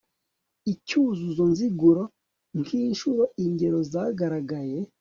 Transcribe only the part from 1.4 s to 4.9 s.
nziguro k'inshuro ingero zagaragaye